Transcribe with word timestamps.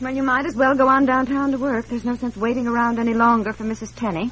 Well, 0.00 0.14
you 0.14 0.22
might 0.22 0.46
as 0.46 0.56
well 0.56 0.74
go 0.74 0.88
on 0.88 1.04
downtown 1.04 1.50
to 1.52 1.58
work. 1.58 1.86
There's 1.88 2.04
no 2.04 2.16
sense 2.16 2.36
waiting 2.36 2.66
around 2.66 2.98
any 2.98 3.12
longer 3.14 3.52
for 3.52 3.64
Mrs. 3.64 3.94
Tenney. 3.94 4.30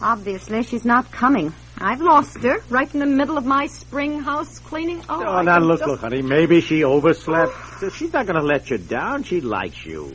Obviously, 0.00 0.62
she's 0.62 0.84
not 0.84 1.10
coming. 1.10 1.52
I've 1.78 2.00
lost 2.00 2.38
her 2.42 2.58
right 2.70 2.92
in 2.94 3.00
the 3.00 3.06
middle 3.06 3.36
of 3.36 3.44
my 3.44 3.66
spring 3.66 4.20
house 4.20 4.58
cleaning. 4.60 5.02
Oh, 5.08 5.22
Oh, 5.24 5.42
now 5.42 5.58
look, 5.58 5.80
just- 5.80 5.90
look, 5.90 6.00
honey. 6.00 6.22
Maybe 6.22 6.60
she 6.60 6.84
overslept. 6.84 7.52
Oh. 7.82 7.88
She's 7.90 8.12
not 8.12 8.26
going 8.26 8.38
to 8.38 8.44
let 8.46 8.70
you 8.70 8.78
down. 8.78 9.24
She 9.24 9.40
likes 9.40 9.84
you. 9.84 10.12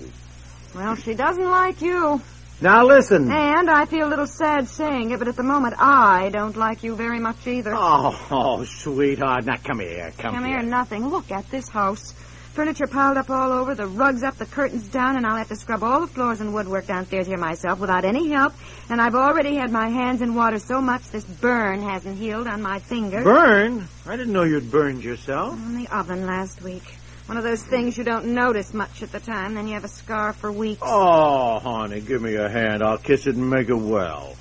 Well, 0.74 0.96
she 0.96 1.14
doesn't 1.14 1.50
like 1.50 1.82
you. 1.82 2.22
Now 2.62 2.86
listen. 2.86 3.30
And 3.32 3.70
I 3.70 3.86
feel 3.86 4.08
a 4.08 4.10
little 4.10 4.28
sad 4.28 4.70
saying 4.70 5.12
it, 5.12 5.20
but 5.20 5.28
at 5.28 5.36
the 5.36 5.44
moment, 5.44 5.76
I 5.78 6.30
don't 6.30 6.56
like 6.56 6.84
you 6.84 6.96
very 6.96 7.20
much 7.20 7.46
either. 7.48 7.74
Oh, 7.76 8.28
oh, 8.32 8.64
sweetheart. 8.64 9.46
Now 9.46 9.58
come 9.62 9.80
here. 9.82 10.14
Come, 10.18 10.36
Come 10.36 10.46
here, 10.46 10.62
nothing. 10.64 11.06
Look 11.10 11.32
at 11.32 11.50
this 11.52 11.68
house. 11.68 12.14
Furniture 12.56 12.88
piled 12.88 13.18
up 13.18 13.30
all 13.30 13.52
over, 13.52 13.76
the 13.76 13.86
rugs 13.86 14.24
up, 14.24 14.38
the 14.38 14.46
curtains 14.46 14.88
down, 14.88 15.18
and 15.18 15.28
I'll 15.28 15.36
have 15.36 15.50
to 15.50 15.58
scrub 15.58 15.84
all 15.84 16.00
the 16.00 16.08
floors 16.08 16.40
and 16.40 16.54
woodwork 16.54 16.88
downstairs 16.88 17.28
here 17.28 17.36
myself 17.38 17.80
without 17.80 18.06
any 18.06 18.30
help. 18.30 18.54
And 18.90 19.02
I've 19.02 19.14
already 19.14 19.58
had 19.58 19.74
my 19.74 19.90
hands 19.90 20.22
in 20.22 20.36
water 20.36 20.58
so 20.58 20.80
much 20.80 21.04
this 21.10 21.26
burn 21.26 21.82
hasn't 21.82 22.18
healed 22.18 22.48
on 22.48 22.62
my 22.62 22.80
finger. 22.80 23.22
Burn? 23.22 23.90
I 24.08 24.16
didn't 24.16 24.32
know 24.32 24.44
you'd 24.44 24.72
burned 24.72 25.04
yourself. 25.04 25.52
On 25.52 25.76
the 25.76 25.90
oven 25.90 26.26
last 26.26 26.62
week. 26.62 26.96
One 27.26 27.38
of 27.38 27.44
those 27.44 27.62
things 27.62 27.98
you 27.98 28.06
don't 28.06 28.28
notice 28.28 28.74
much 28.74 29.04
at 29.04 29.12
the 29.12 29.20
time, 29.20 29.56
then 29.56 29.68
you 29.68 29.74
have 29.74 29.84
a 29.84 29.90
scar 29.90 30.32
for 30.32 30.50
weeks. 30.50 30.82
Oh, 30.82 31.60
honey, 31.60 32.00
give 32.00 32.22
me 32.22 32.36
a 32.36 32.48
hand. 32.48 32.82
I'll 32.82 32.98
kiss 32.98 33.28
it 33.28 33.36
and 33.36 33.50
make 33.50 33.68
it 33.68 33.76
well. 33.76 34.34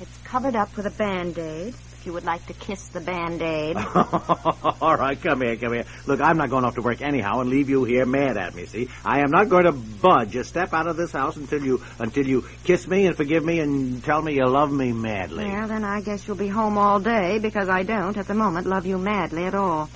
It's 0.00 0.18
covered 0.24 0.56
up 0.56 0.76
with 0.76 0.86
a 0.86 0.90
band-aid. 0.90 1.74
If 2.00 2.06
you 2.06 2.14
would 2.14 2.24
like 2.24 2.46
to 2.46 2.54
kiss 2.54 2.88
the 2.88 3.00
band-aid. 3.00 3.76
All 4.80 4.96
right, 4.96 5.20
come 5.20 5.42
here, 5.42 5.56
come 5.56 5.74
here. 5.74 5.84
Look, 6.06 6.22
I'm 6.22 6.38
not 6.38 6.48
going 6.48 6.64
off 6.64 6.76
to 6.76 6.80
work 6.80 7.02
anyhow 7.02 7.40
and 7.40 7.50
leave 7.50 7.68
you 7.68 7.84
here 7.84 8.06
mad 8.06 8.38
at 8.38 8.54
me. 8.54 8.64
See, 8.64 8.88
I 9.04 9.20
am 9.20 9.30
not 9.30 9.50
going 9.50 9.64
to 9.64 9.72
budge 9.72 10.34
a 10.34 10.44
step 10.44 10.72
out 10.72 10.86
of 10.86 10.96
this 10.96 11.12
house 11.12 11.36
until 11.36 11.62
you 11.62 11.82
until 11.98 12.26
you 12.26 12.48
kiss 12.64 12.88
me 12.88 13.06
and 13.06 13.14
forgive 13.14 13.44
me 13.44 13.60
and 13.60 14.02
tell 14.02 14.22
me 14.22 14.32
you 14.32 14.46
love 14.46 14.72
me 14.72 14.94
madly. 14.94 15.44
Well, 15.44 15.68
then 15.68 15.84
I 15.84 16.00
guess 16.00 16.26
you'll 16.26 16.38
be 16.38 16.48
home 16.48 16.78
all 16.78 17.00
day 17.00 17.38
because 17.38 17.68
I 17.68 17.82
don't, 17.82 18.16
at 18.16 18.26
the 18.26 18.34
moment, 18.34 18.66
love 18.66 18.86
you 18.86 18.96
madly 18.96 19.44
at 19.44 19.54
all. 19.54 19.90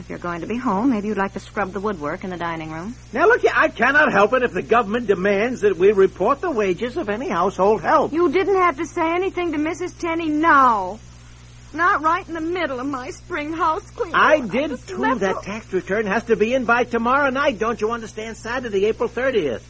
If 0.00 0.10
you're 0.10 0.18
going 0.18 0.40
to 0.40 0.48
be 0.48 0.56
home, 0.56 0.90
maybe 0.90 1.06
you'd 1.06 1.16
like 1.16 1.34
to 1.34 1.40
scrub 1.40 1.72
the 1.72 1.78
woodwork 1.78 2.24
in 2.24 2.30
the 2.30 2.38
dining 2.38 2.72
room. 2.72 2.96
Now, 3.12 3.26
look, 3.26 3.42
here, 3.42 3.52
I 3.54 3.68
cannot 3.68 4.10
help 4.10 4.32
it 4.32 4.42
if 4.42 4.52
the 4.52 4.62
government 4.62 5.06
demands 5.06 5.60
that 5.60 5.76
we 5.76 5.92
report 5.92 6.40
the 6.40 6.50
wages 6.50 6.96
of 6.96 7.08
any 7.08 7.28
household 7.28 7.82
help. 7.82 8.12
You 8.12 8.32
didn't 8.32 8.56
have 8.56 8.78
to 8.78 8.86
say 8.86 9.14
anything 9.14 9.52
to 9.52 9.58
Mrs. 9.58 9.96
Tenney 9.96 10.28
now. 10.28 10.98
Not 11.72 12.02
right 12.02 12.26
in 12.26 12.34
the 12.34 12.40
middle 12.40 12.80
of 12.80 12.86
my 12.86 13.10
spring 13.10 13.52
house 13.52 13.88
cleaning. 13.90 14.14
I 14.14 14.40
did, 14.40 14.70
just 14.70 14.88
too. 14.88 14.98
That 14.98 15.36
her- 15.36 15.42
tax 15.42 15.72
return 15.72 16.06
has 16.06 16.24
to 16.24 16.36
be 16.36 16.54
in 16.54 16.64
by 16.64 16.84
tomorrow 16.84 17.30
night. 17.30 17.58
Don't 17.58 17.80
you 17.80 17.92
understand? 17.92 18.36
Saturday, 18.36 18.86
April 18.86 19.08
30th. 19.08 19.62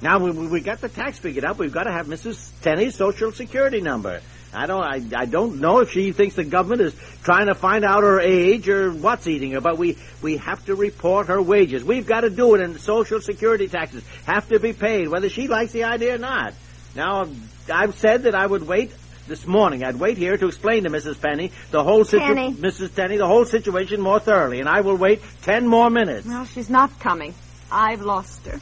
Now, 0.00 0.18
we, 0.18 0.30
we 0.30 0.60
got 0.60 0.80
the 0.80 0.88
tax 0.88 1.18
figured 1.18 1.44
out. 1.44 1.58
We've 1.58 1.72
got 1.72 1.84
to 1.84 1.92
have 1.92 2.06
Mrs. 2.06 2.50
Tenney's 2.62 2.94
social 2.94 3.32
security 3.32 3.80
number. 3.80 4.20
I 4.52 4.66
don't, 4.66 4.84
I, 4.84 5.02
I 5.16 5.26
don't 5.26 5.60
know 5.60 5.80
if 5.80 5.90
she 5.90 6.12
thinks 6.12 6.36
the 6.36 6.44
government 6.44 6.80
is 6.82 6.94
trying 7.24 7.46
to 7.46 7.54
find 7.56 7.84
out 7.84 8.04
her 8.04 8.20
age 8.20 8.68
or 8.68 8.92
what's 8.92 9.26
eating 9.26 9.52
her, 9.52 9.60
but 9.60 9.78
we, 9.78 9.98
we 10.22 10.36
have 10.36 10.64
to 10.66 10.76
report 10.76 11.26
her 11.26 11.42
wages. 11.42 11.82
We've 11.82 12.06
got 12.06 12.20
to 12.20 12.30
do 12.30 12.54
it, 12.54 12.60
and 12.60 12.78
social 12.80 13.20
security 13.20 13.66
taxes 13.66 14.04
have 14.26 14.48
to 14.50 14.60
be 14.60 14.72
paid, 14.72 15.08
whether 15.08 15.28
she 15.28 15.48
likes 15.48 15.72
the 15.72 15.84
idea 15.84 16.14
or 16.14 16.18
not. 16.18 16.54
Now, 16.94 17.26
I've 17.72 17.96
said 17.96 18.24
that 18.24 18.36
I 18.36 18.46
would 18.46 18.64
wait 18.64 18.92
this 19.26 19.46
morning. 19.46 19.84
I'd 19.84 19.96
wait 19.96 20.18
here 20.18 20.36
to 20.36 20.46
explain 20.46 20.84
to 20.84 20.90
Mrs. 20.90 21.20
Penny 21.20 21.52
the 21.70 21.82
whole 21.82 22.04
situation, 22.04 22.54
Mrs. 22.56 22.94
Tenney, 22.94 23.16
the 23.16 23.26
whole 23.26 23.44
situation 23.44 24.00
more 24.00 24.20
thoroughly, 24.20 24.60
and 24.60 24.68
I 24.68 24.80
will 24.80 24.96
wait 24.96 25.22
ten 25.42 25.66
more 25.66 25.90
minutes. 25.90 26.26
Well, 26.26 26.44
she's 26.44 26.70
not 26.70 26.98
coming. 27.00 27.34
I've 27.70 28.02
lost 28.02 28.46
her. 28.46 28.60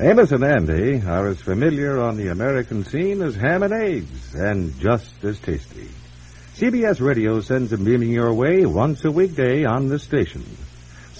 Amos 0.00 0.32
and 0.32 0.42
Andy 0.42 1.00
are 1.06 1.28
as 1.28 1.40
familiar 1.40 2.00
on 2.00 2.16
the 2.16 2.28
American 2.28 2.84
scene 2.84 3.22
as 3.22 3.36
ham 3.36 3.62
and 3.62 3.72
eggs, 3.72 4.34
and 4.34 4.76
just 4.80 5.22
as 5.22 5.38
tasty. 5.38 5.88
CBS 6.56 7.00
Radio 7.00 7.40
sends 7.40 7.70
them 7.70 7.84
beaming 7.84 8.10
your 8.10 8.34
way 8.34 8.66
once 8.66 9.04
a 9.04 9.12
weekday 9.12 9.64
on 9.64 9.88
this 9.88 10.02
station. 10.02 10.44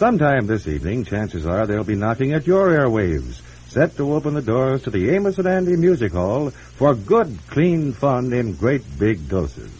Sometime 0.02 0.48
this 0.48 0.66
evening, 0.66 1.04
chances 1.04 1.46
are 1.46 1.64
they'll 1.64 1.84
be 1.84 1.94
knocking 1.94 2.32
at 2.32 2.44
your 2.44 2.70
airwaves, 2.70 3.40
set 3.68 3.96
to 3.96 4.14
open 4.14 4.34
the 4.34 4.42
doors 4.42 4.82
to 4.82 4.90
the 4.90 5.10
Amos 5.10 5.38
and 5.38 5.46
Andy 5.46 5.76
Music 5.76 6.10
Hall 6.10 6.50
for 6.50 6.96
good, 6.96 7.38
clean 7.46 7.92
fun 7.92 8.32
in 8.32 8.54
great 8.54 8.82
big 8.98 9.28
doses. 9.28 9.70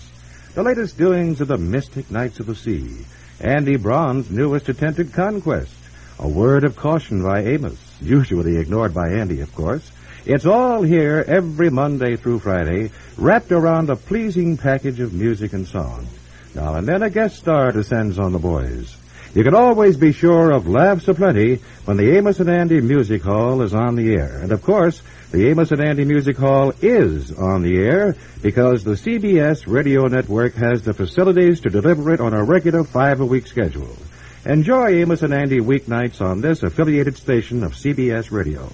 The 0.55 0.63
latest 0.63 0.97
doings 0.97 1.41
of 1.41 1.49
the 1.49 1.59
mystic 1.59 2.09
Knights 2.09 2.39
of 2.39 2.47
the 2.47 2.55
Sea, 2.55 3.05
Andy 3.41 3.75
Brown's 3.77 4.31
newest 4.31 4.69
attempted 4.69 5.13
conquest, 5.13 5.75
a 6.21 6.29
word 6.29 6.63
of 6.63 6.77
caution 6.77 7.21
by 7.21 7.41
Amos, 7.41 7.81
usually 8.01 8.59
ignored 8.59 8.95
by 8.95 9.09
Andy, 9.09 9.41
of 9.41 9.53
course. 9.57 9.91
It's 10.25 10.47
all 10.47 10.83
here 10.83 11.25
every 11.27 11.69
Monday 11.69 12.15
through 12.15 12.39
Friday, 12.39 12.93
wrapped 13.17 13.51
around 13.51 13.91
a 13.91 13.97
pleasing 13.97 14.57
package 14.57 15.01
of 15.01 15.13
music 15.13 15.53
and 15.53 15.67
song. 15.67 16.07
Now 16.55 16.77
and 16.77 16.87
then 16.87 17.03
a 17.03 17.11
guest 17.11 17.39
star 17.39 17.73
descends 17.73 18.21
on 18.21 18.31
the 18.31 18.39
boys. 18.39 19.02
You 19.35 19.45
can 19.45 19.55
always 19.55 19.97
be 19.97 20.13
sure 20.13 20.51
of 20.51 20.69
laughs 20.69 21.09
aplenty 21.09 21.61
when 21.87 21.97
the 21.97 22.19
Amos 22.19 22.39
and 22.39 22.51
Andy 22.51 22.83
Music 22.83 23.23
Hall 23.23 23.63
is 23.63 23.73
on 23.73 23.97
the 23.97 24.13
air. 24.13 24.41
And 24.43 24.53
of 24.53 24.63
course, 24.63 25.01
the 25.31 25.49
Amos 25.49 25.71
and 25.71 25.81
Andy 25.81 26.05
Music 26.05 26.37
Hall 26.37 26.75
is 26.83 27.33
on 27.33 27.63
the 27.63 27.79
air 27.79 28.15
because 28.43 28.85
the 28.85 28.91
CBS 28.91 29.67
radio 29.67 30.07
network 30.07 30.55
has 30.57 30.83
the 30.83 30.93
facilities 30.93 31.61
to 31.61 31.71
deliver 31.71 32.13
it 32.13 32.21
on 32.21 32.35
a 32.35 32.45
regular 32.45 32.85
five-a-week 32.85 33.47
schedule. 33.47 33.97
Enjoy 34.45 34.89
Amos 35.01 35.23
and 35.23 35.33
Andy 35.33 35.61
weeknights 35.61 36.21
on 36.21 36.43
this 36.43 36.63
affiliated 36.63 37.17
station 37.17 37.65
of 37.65 37.73
CBS 37.73 38.31
Radio. 38.31 38.71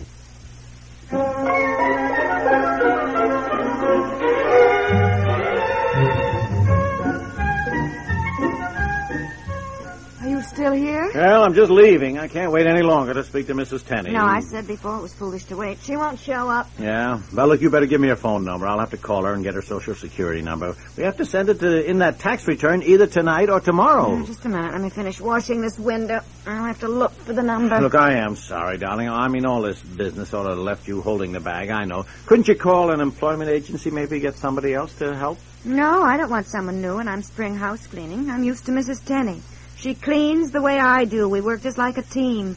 Still 10.58 10.72
here? 10.72 11.08
Well, 11.14 11.44
I'm 11.44 11.54
just 11.54 11.70
leaving. 11.70 12.18
I 12.18 12.26
can't 12.26 12.50
wait 12.50 12.66
any 12.66 12.82
longer 12.82 13.14
to 13.14 13.22
speak 13.22 13.46
to 13.46 13.54
Mrs. 13.54 13.86
Tenney. 13.86 14.10
No, 14.10 14.24
I 14.24 14.40
said 14.40 14.66
before 14.66 14.96
it 14.96 15.02
was 15.02 15.14
foolish 15.14 15.44
to 15.44 15.56
wait. 15.56 15.78
She 15.84 15.96
won't 15.96 16.18
show 16.18 16.50
up. 16.50 16.68
Yeah. 16.80 17.20
Well, 17.32 17.46
look, 17.46 17.60
you 17.60 17.70
better 17.70 17.86
give 17.86 18.00
me 18.00 18.08
her 18.08 18.16
phone 18.16 18.44
number. 18.44 18.66
I'll 18.66 18.80
have 18.80 18.90
to 18.90 18.96
call 18.96 19.22
her 19.24 19.32
and 19.34 19.44
get 19.44 19.54
her 19.54 19.62
social 19.62 19.94
security 19.94 20.42
number. 20.42 20.74
We 20.96 21.04
have 21.04 21.16
to 21.18 21.24
send 21.24 21.48
it 21.48 21.60
to 21.60 21.88
in 21.88 21.98
that 21.98 22.18
tax 22.18 22.48
return 22.48 22.82
either 22.82 23.06
tonight 23.06 23.50
or 23.50 23.60
tomorrow. 23.60 24.20
Just 24.26 24.44
a 24.46 24.48
minute. 24.48 24.72
Let 24.72 24.80
me 24.80 24.90
finish 24.90 25.20
washing 25.20 25.60
this 25.60 25.78
window. 25.78 26.22
I'll 26.44 26.64
have 26.64 26.80
to 26.80 26.88
look 26.88 27.12
for 27.12 27.34
the 27.34 27.42
number. 27.44 27.80
Look, 27.80 27.94
I 27.94 28.14
am 28.14 28.34
sorry, 28.34 28.78
darling. 28.78 29.08
I 29.08 29.28
mean, 29.28 29.46
all 29.46 29.62
this 29.62 29.80
business 29.80 30.30
sort 30.30 30.48
of 30.48 30.58
left 30.58 30.88
you 30.88 31.02
holding 31.02 31.30
the 31.30 31.40
bag. 31.40 31.70
I 31.70 31.84
know. 31.84 32.04
Couldn't 32.26 32.48
you 32.48 32.56
call 32.56 32.90
an 32.90 33.00
employment 33.00 33.48
agency, 33.48 33.92
maybe 33.92 34.18
get 34.18 34.36
somebody 34.36 34.74
else 34.74 34.92
to 34.94 35.14
help? 35.14 35.38
No, 35.64 36.02
I 36.02 36.16
don't 36.16 36.30
want 36.30 36.48
someone 36.48 36.82
new, 36.82 36.98
and 36.98 37.08
I'm 37.08 37.22
spring 37.22 37.54
house 37.54 37.86
cleaning. 37.86 38.28
I'm 38.28 38.42
used 38.42 38.66
to 38.66 38.72
Mrs. 38.72 39.04
Tenney. 39.04 39.40
She 39.78 39.94
cleans 39.94 40.50
the 40.50 40.60
way 40.60 40.80
I 40.80 41.04
do. 41.04 41.28
We 41.28 41.40
work 41.40 41.62
just 41.62 41.78
like 41.78 41.98
a 41.98 42.02
team. 42.02 42.56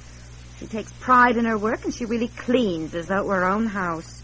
She 0.59 0.65
takes 0.65 0.91
pride 0.93 1.37
in 1.37 1.45
her 1.45 1.57
work, 1.57 1.85
and 1.85 1.93
she 1.93 2.05
really 2.05 2.29
cleans 2.29 2.95
as 2.95 3.07
though 3.07 3.19
it 3.19 3.25
were 3.25 3.41
her 3.41 3.45
own 3.45 3.67
house. 3.67 4.21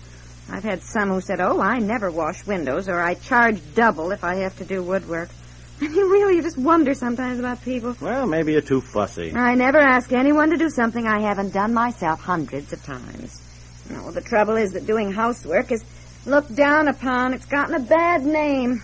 I've 0.49 0.63
had 0.63 0.81
some 0.81 1.09
who 1.09 1.21
said, 1.21 1.39
oh, 1.39 1.59
I 1.59 1.77
never 1.77 2.09
wash 2.09 2.45
windows, 2.47 2.87
or 2.87 2.99
I 2.99 3.13
charge 3.13 3.59
double 3.75 4.11
if 4.11 4.23
I 4.23 4.37
have 4.37 4.57
to 4.57 4.65
do 4.65 4.81
woodwork. 4.81 5.29
I 5.81 5.87
mean, 5.87 6.09
really, 6.09 6.37
you 6.37 6.41
just 6.41 6.57
wonder 6.57 6.95
sometimes 6.95 7.37
about 7.37 7.61
people. 7.61 7.95
Well, 8.01 8.25
maybe 8.25 8.53
you're 8.53 8.61
too 8.61 8.81
fussy. 8.81 9.31
I 9.35 9.53
never 9.53 9.77
ask 9.77 10.11
anyone 10.11 10.49
to 10.49 10.57
do 10.57 10.69
something 10.69 11.05
I 11.05 11.19
haven't 11.19 11.53
done 11.53 11.73
myself 11.73 12.21
hundreds 12.21 12.73
of 12.73 12.83
times. 12.83 13.41
No, 13.89 14.09
the 14.09 14.21
trouble 14.21 14.55
is 14.55 14.71
that 14.71 14.87
doing 14.87 15.11
housework 15.11 15.71
is 15.71 15.83
looked 16.25 16.55
down 16.55 16.87
upon. 16.87 17.33
It's 17.33 17.45
gotten 17.45 17.75
a 17.75 17.79
bad 17.79 18.25
name. 18.25 18.81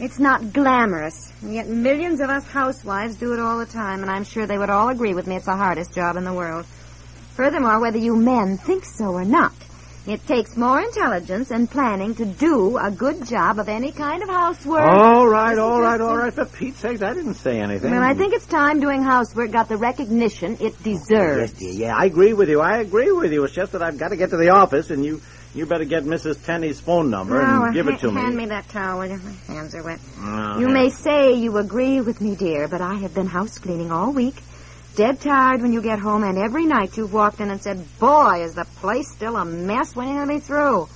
It's 0.00 0.18
not 0.18 0.52
glamorous. 0.52 1.32
And 1.42 1.54
yet 1.54 1.68
millions 1.68 2.20
of 2.20 2.30
us 2.30 2.44
housewives 2.46 3.16
do 3.16 3.32
it 3.32 3.38
all 3.40 3.58
the 3.58 3.66
time, 3.66 4.02
and 4.02 4.10
I'm 4.10 4.24
sure 4.24 4.46
they 4.46 4.58
would 4.58 4.70
all 4.70 4.88
agree 4.88 5.14
with 5.14 5.26
me 5.26 5.36
it's 5.36 5.46
the 5.46 5.56
hardest 5.56 5.94
job 5.94 6.16
in 6.16 6.24
the 6.24 6.32
world. 6.32 6.66
Furthermore, 7.34 7.80
whether 7.80 7.98
you 7.98 8.16
men 8.16 8.58
think 8.58 8.84
so 8.84 9.06
or 9.06 9.24
not, 9.24 9.52
It 10.04 10.26
takes 10.26 10.56
more 10.56 10.80
intelligence 10.80 11.52
and 11.52 11.70
planning 11.70 12.16
to 12.16 12.24
do 12.24 12.76
a 12.76 12.90
good 12.90 13.24
job 13.24 13.60
of 13.60 13.68
any 13.68 13.92
kind 13.92 14.20
of 14.24 14.28
housework. 14.28 14.80
All 14.80 15.28
right, 15.28 15.56
all 15.56 15.80
right, 15.80 16.00
all 16.00 16.16
right. 16.16 16.34
For 16.34 16.44
Pete's 16.44 16.80
sake, 16.80 17.00
I 17.02 17.14
didn't 17.14 17.34
say 17.34 17.60
anything. 17.60 17.92
Well, 17.92 18.02
I 18.02 18.12
think 18.12 18.34
it's 18.34 18.46
time 18.46 18.80
doing 18.80 19.04
housework 19.04 19.52
got 19.52 19.68
the 19.68 19.76
recognition 19.76 20.56
it 20.60 20.74
oh, 20.80 20.82
deserves. 20.82 21.52
Yes, 21.52 21.52
dear. 21.52 21.72
Yeah, 21.72 21.96
I 21.96 22.06
agree 22.06 22.32
with 22.32 22.48
you. 22.48 22.60
I 22.60 22.78
agree 22.78 23.12
with 23.12 23.32
you. 23.32 23.44
It's 23.44 23.54
just 23.54 23.72
that 23.72 23.82
I've 23.82 23.96
got 23.96 24.08
to 24.08 24.16
get 24.16 24.30
to 24.30 24.36
the 24.36 24.48
office, 24.50 24.90
and 24.90 25.04
you 25.04 25.22
you 25.54 25.66
better 25.66 25.84
get 25.84 26.04
Mrs. 26.04 26.44
Tenney's 26.44 26.80
phone 26.80 27.10
number 27.10 27.40
and 27.40 27.74
give 27.74 27.88
it 27.88 28.00
to 28.00 28.10
me. 28.10 28.20
Hand 28.20 28.36
me 28.36 28.46
that 28.46 28.68
towel, 28.68 28.98
will 29.00 29.10
you? 29.10 29.18
My 29.18 29.32
hands 29.54 29.74
are 29.74 29.82
wet. 29.82 30.00
Oh, 30.18 30.58
You 30.58 30.68
yeah. 30.68 30.72
may 30.74 30.90
say 30.90 31.32
you 31.34 31.56
agree 31.58 32.00
with 32.00 32.20
me, 32.20 32.34
dear, 32.36 32.68
but 32.68 32.80
I 32.80 32.94
have 32.94 33.14
been 33.14 33.26
house 33.26 33.58
cleaning 33.58 33.92
all 33.92 34.12
week. 34.12 34.42
Dead 34.94 35.20
tired 35.20 35.62
when 35.62 35.72
you 35.72 35.80
get 35.82 35.98
home, 35.98 36.22
and 36.22 36.36
every 36.38 36.66
night 36.66 36.96
you've 36.96 37.12
walked 37.14 37.40
in 37.40 37.50
and 37.50 37.62
said, 37.62 37.82
Boy, 37.98 38.42
is 38.44 38.54
the 38.54 38.66
place 38.76 39.10
still 39.10 39.36
a 39.36 39.44
mess 39.44 39.94
when 39.96 40.20
to 40.20 40.26
be 40.26 40.38
through. 40.38 40.88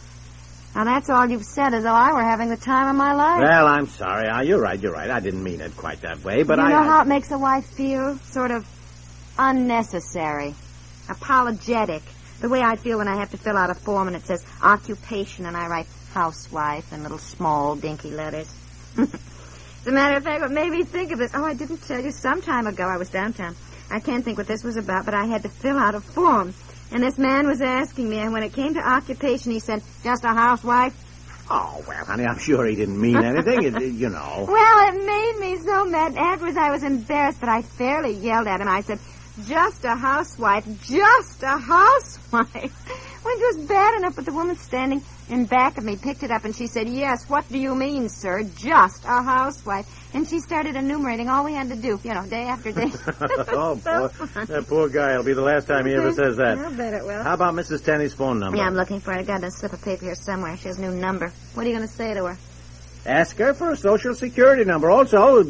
Now, 0.75 0.85
that's 0.85 1.09
all 1.09 1.27
you've 1.27 1.45
said 1.47 1.73
as 1.73 1.85
though 1.85 1.95
I 1.95 2.13
were 2.13 2.23
having 2.23 2.51
the 2.51 2.59
time 2.59 2.89
of 2.91 2.97
my 2.97 3.15
life. 3.15 3.41
Well, 3.41 3.67
I'm 3.67 3.87
sorry. 3.87 4.29
Ah, 4.31 4.43
you're 4.43 4.61
right. 4.61 4.79
You're 4.79 4.93
right. 4.93 5.09
I 5.11 5.21
didn't 5.21 5.43
mean 5.43 5.63
it 5.63 5.75
quite 5.75 6.03
that 6.03 6.23
way, 6.23 6.43
but 6.43 6.59
you 6.59 6.65
I. 6.65 6.69
know 6.69 6.83
how 6.83 7.01
it 7.01 7.07
makes 7.07 7.31
a 7.31 7.39
wife 7.39 7.65
feel? 7.65 8.19
Sort 8.31 8.51
of 8.51 8.67
unnecessary, 9.39 10.55
apologetic. 11.09 12.03
The 12.41 12.49
way 12.49 12.61
I 12.61 12.77
feel 12.77 12.99
when 12.99 13.09
I 13.09 13.17
have 13.17 13.31
to 13.31 13.37
fill 13.39 13.57
out 13.57 13.71
a 13.71 13.75
form 13.75 14.09
and 14.09 14.17
it 14.17 14.27
says 14.27 14.45
occupation 14.63 15.47
and 15.47 15.57
I 15.57 15.67
write 15.69 15.87
housewife 16.13 16.93
in 16.93 17.03
little 17.03 17.19
small 17.19 17.77
dinky 17.77 18.11
letters. 18.11 18.53
As 18.99 19.87
a 19.87 19.93
matter 19.93 20.17
of 20.17 20.25
fact, 20.25 20.41
what 20.43 20.51
made 20.51 20.71
me 20.71 20.83
think 20.83 21.13
of 21.13 21.19
this, 21.19 21.31
oh, 21.35 21.45
I 21.45 21.55
didn't 21.55 21.79
tell 21.87 22.01
you, 22.03 22.11
some 22.11 22.43
time 22.43 22.67
ago 22.67 22.85
I 22.85 22.97
was 22.99 23.09
downtown. 23.09 23.55
I 23.91 24.01
can't 24.01 24.25
think 24.25 24.37
what 24.37 24.49
this 24.49 24.65
was 24.65 24.77
about, 24.77 25.05
but 25.05 25.15
I 25.15 25.27
had 25.27 25.43
to 25.45 25.49
fill 25.49 25.79
out 25.79 25.95
a 25.95 26.01
form. 26.01 26.53
And 26.93 27.03
this 27.03 27.19
man 27.19 27.47
was 27.47 27.61
asking 27.61 28.09
me, 28.09 28.19
and 28.19 28.33
when 28.33 28.43
it 28.43 28.53
came 28.53 28.75
to 28.75 28.81
occupation, 28.81 29.53
he 29.53 29.61
said, 29.61 29.83
just 30.03 30.25
a 30.25 30.29
housewife. 30.29 30.95
Oh 31.49 31.85
well, 31.87 32.05
honey, 32.05 32.25
I'm 32.25 32.39
sure 32.39 32.67
he 32.67 32.75
didn't 32.75 33.01
mean 33.01 33.17
anything. 33.23 33.63
it, 33.63 33.77
it- 33.81 33.93
you 33.95 34.09
know. 34.09 34.47
Well, 34.49 34.89
it 34.95 35.07
made 35.07 35.37
me 35.41 35.59
so 35.65 35.85
mad. 35.85 36.17
Afterwards, 36.17 36.57
I 36.57 36.71
was 36.71 36.83
embarrassed, 36.83 37.39
but 37.39 37.49
I 37.49 37.63
fairly 37.63 38.15
yelled 38.15 38.49
at 38.49 38.61
him. 38.61 38.67
I 38.69 38.81
said, 38.81 38.99
just 39.45 39.85
a 39.85 39.95
housewife, 39.95 40.65
just 40.87 41.43
a 41.43 41.59
housewife. 41.59 43.03
When 43.27 43.35
it 43.35 43.57
was 43.57 43.67
bad 43.67 43.99
enough, 43.99 44.15
but 44.15 44.25
the 44.25 44.33
woman 44.33 44.55
standing 44.55 45.03
in 45.29 45.47
back 45.47 45.79
of 45.79 45.83
me 45.85 45.97
picked 45.97 46.23
it 46.23 46.31
up 46.31 46.45
and 46.45 46.55
she 46.55 46.69
said, 46.69 46.89
yes, 46.89 47.29
what 47.29 47.49
do 47.49 47.59
you 47.59 47.75
mean, 47.75 48.09
sir? 48.09 48.45
Just 48.45 49.05
a 49.05 49.21
housewife. 49.21 49.85
And 50.15 50.29
she 50.29 50.39
started 50.39 50.77
enumerating 50.77 51.29
all 51.29 51.45
we 51.45 51.53
had 51.53 51.69
to 51.71 51.75
do, 51.75 51.99
you 52.05 52.15
know, 52.15 52.25
day 52.27 52.45
after 52.45 52.71
day. 52.71 52.87
oh, 53.49 53.77
So 53.83 54.09
poor, 54.11 54.27
fun. 54.29 54.47
that 54.47 54.69
poor 54.69 54.89
guy. 54.89 55.11
It'll 55.11 55.25
be 55.25 55.33
the 55.33 55.41
last 55.43 55.67
time 55.67 55.87
he 55.87 55.95
ever 55.95 56.13
says 56.13 56.37
that. 56.37 56.57
I'll 56.57 56.73
bet 56.73 56.95
it 56.95 57.05
will. 57.05 57.21
How 57.21 57.35
about 57.35 57.55
Mrs. 57.55 57.85
Tenney's 57.85 58.15
phone 58.15 58.39
number? 58.39 58.59
Yeah, 58.59 58.67
I'm 58.69 58.77
looking 58.77 59.01
for 59.01 59.13
it. 59.13 59.19
I 59.19 59.25
got 59.25 59.43
a 59.43 59.51
slip 59.51 59.73
of 59.73 59.83
paper 59.83 60.05
here 60.05 60.15
somewhere. 60.15 60.57
She 60.57 60.69
has 60.69 60.79
a 60.79 60.83
new 60.83 60.95
number. 60.95 61.33
What 61.55 61.67
are 61.67 61.69
you 61.69 61.75
going 61.75 61.89
to 61.89 61.93
say 61.93 62.15
to 62.15 62.27
her? 62.27 62.39
Ask 63.07 63.37
her 63.39 63.55
for 63.55 63.73
a 63.73 63.77
social 63.77 64.15
security 64.15 64.63
number. 64.65 64.89
Also, 64.89 65.43